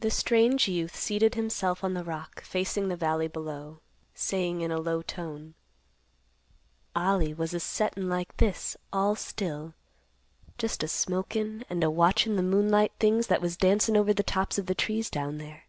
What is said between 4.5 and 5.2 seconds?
in a low